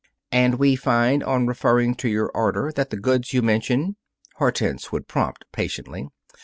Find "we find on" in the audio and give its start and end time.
0.55-1.45